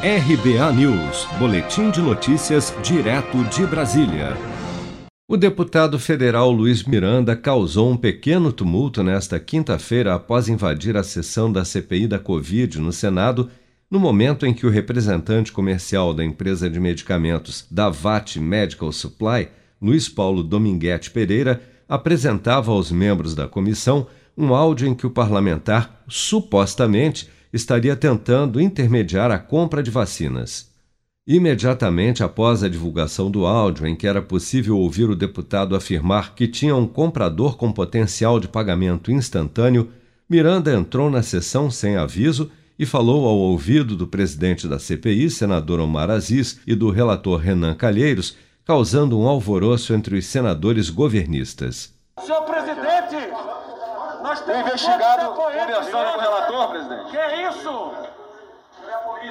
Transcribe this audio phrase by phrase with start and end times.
[0.00, 4.36] RBA News, Boletim de Notícias, direto de Brasília.
[5.28, 11.50] O deputado federal Luiz Miranda causou um pequeno tumulto nesta quinta-feira após invadir a sessão
[11.50, 13.50] da CPI da Covid no Senado,
[13.90, 19.48] no momento em que o representante comercial da empresa de medicamentos Davat Medical Supply,
[19.82, 24.06] Luiz Paulo Dominguete Pereira, apresentava aos membros da comissão
[24.36, 30.68] um áudio em que o parlamentar, supostamente, estaria tentando intermediar a compra de vacinas.
[31.26, 36.48] Imediatamente após a divulgação do áudio, em que era possível ouvir o deputado afirmar que
[36.48, 39.90] tinha um comprador com potencial de pagamento instantâneo,
[40.28, 45.80] Miranda entrou na sessão sem aviso e falou ao ouvido do presidente da CPI, senador
[45.80, 51.92] Omar Aziz, e do relator Renan Calheiros, causando um alvoroço entre os senadores governistas.
[52.24, 53.16] Senhor presidente,
[54.22, 57.10] nós temos investigado conversando com o relator, presidente.
[57.10, 57.92] Que é isso?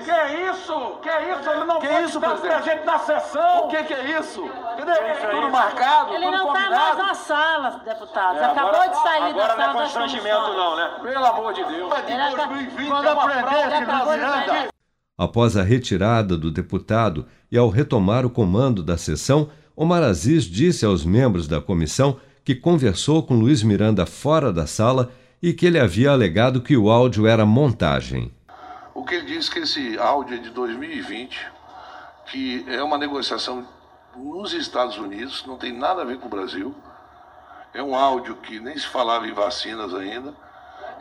[0.03, 0.99] Que é isso?
[1.01, 1.49] Que é isso?
[1.49, 2.63] Ele não que pode isso, estar presidente?
[2.63, 3.65] presente na sessão.
[3.65, 4.43] O que, que é isso?
[4.77, 4.93] Cadê?
[5.31, 8.37] Tudo marcado, Ele tudo não está mais na sala, deputado.
[8.37, 10.91] É, acabou agora- de sair agora da não é sala da constrangimento não, né?
[11.01, 11.93] Pelo amor de Deus.
[12.07, 12.47] Ele aca-
[12.87, 14.69] Quando aprender, Ele acabou de sair.
[15.17, 20.85] Após a retirada do deputado e ao retomar o comando da sessão, Omar Aziz disse
[20.85, 25.11] aos membros da comissão que conversou com Luiz Miranda fora da sala
[25.43, 28.33] e que ele havia alegado que o áudio era montagem.
[28.95, 31.45] O que ele diz que esse áudio é de 2020,
[32.27, 33.67] que é uma negociação
[34.15, 36.73] nos Estados Unidos, não tem nada a ver com o Brasil.
[37.73, 40.33] É um áudio que nem se falava em vacinas ainda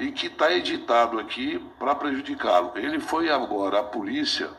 [0.01, 2.73] e que está editado aqui para prejudicá-lo.
[2.75, 4.51] Ele foi agora à polícia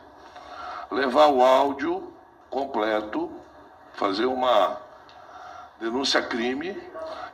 [0.90, 2.10] levar o áudio
[2.48, 3.30] completo,
[3.92, 4.87] fazer uma
[5.80, 6.74] denúncia crime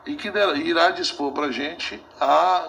[0.07, 2.67] e que irá dispor para a gente a,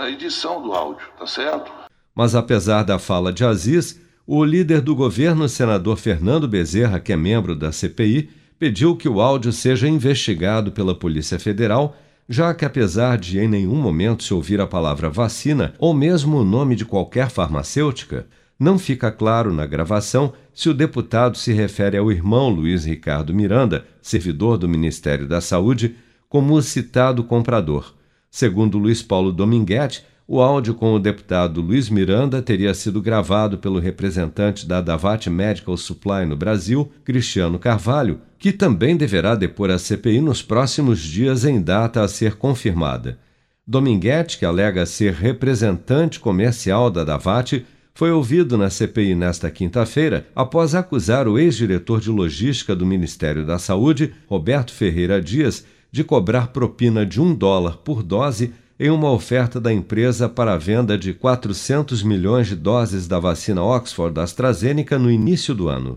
[0.00, 1.72] a edição do áudio, tá certo?
[2.14, 7.16] Mas apesar da fala de Aziz, o líder do governo, senador Fernando Bezerra, que é
[7.16, 11.96] membro da CPI, pediu que o áudio seja investigado pela Polícia Federal,
[12.28, 16.44] já que apesar de em nenhum momento se ouvir a palavra vacina ou mesmo o
[16.44, 18.26] nome de qualquer farmacêutica,
[18.58, 23.84] não fica claro na gravação se o deputado se refere ao irmão Luiz Ricardo Miranda,
[24.00, 25.96] servidor do Ministério da Saúde,
[26.28, 27.94] como o citado comprador.
[28.30, 33.78] Segundo Luiz Paulo Dominguete, o áudio com o deputado Luiz Miranda teria sido gravado pelo
[33.78, 40.20] representante da Davat Medical Supply no Brasil, Cristiano Carvalho, que também deverá depor a CPI
[40.20, 43.18] nos próximos dias em data a ser confirmada.
[43.66, 47.64] Dominguete, que alega ser representante comercial da Davat,
[47.96, 53.56] foi ouvido na CPI nesta quinta-feira após acusar o ex-diretor de logística do Ministério da
[53.56, 59.60] Saúde, Roberto Ferreira Dias, de cobrar propina de um dólar por dose em uma oferta
[59.60, 65.08] da empresa para a venda de 400 milhões de doses da vacina Oxford AstraZeneca no
[65.08, 65.96] início do ano.